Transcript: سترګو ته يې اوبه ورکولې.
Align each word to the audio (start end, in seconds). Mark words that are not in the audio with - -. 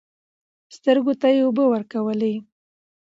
سترګو 0.75 1.13
ته 1.21 1.27
يې 1.33 1.41
اوبه 1.45 1.63
ورکولې. 1.73 2.33